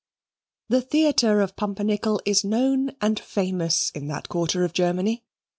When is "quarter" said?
4.29-4.63